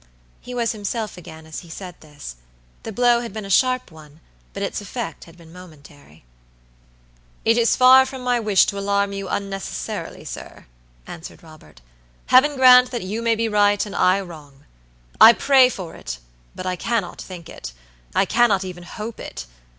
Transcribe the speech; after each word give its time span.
He 0.39 0.55
was 0.55 0.71
himself 0.71 1.15
again 1.15 1.45
as 1.45 1.59
he 1.59 1.69
said 1.69 1.93
this. 2.01 2.37
The 2.81 2.91
blow 2.91 3.19
had 3.19 3.31
been 3.31 3.45
a 3.45 3.51
sharp 3.51 3.91
one, 3.91 4.19
but 4.51 4.63
its 4.63 4.81
effect 4.81 5.25
had 5.25 5.37
been 5.37 5.53
momentary. 5.53 6.25
"It 7.45 7.55
is 7.55 7.75
far 7.75 8.07
from 8.07 8.23
my 8.23 8.39
wish 8.39 8.65
to 8.65 8.79
alarm 8.79 9.13
you 9.13 9.27
unnecessarily, 9.29 10.25
sir," 10.25 10.65
answered 11.05 11.43
Robert. 11.43 11.81
"Heaven 12.25 12.55
grant 12.55 12.89
that 12.89 13.03
you 13.03 13.21
may 13.21 13.35
be 13.35 13.47
right 13.47 13.85
and 13.85 13.95
I 13.95 14.19
wrong. 14.21 14.63
I 15.21 15.33
pray 15.33 15.69
for 15.69 15.93
it, 15.93 16.17
but 16.55 16.65
I 16.65 16.75
cannot 16.75 17.21
think 17.21 17.47
itI 17.47 18.25
cannot 18.25 18.63
even 18.63 18.81
hope 18.81 19.19
it. 19.19 19.45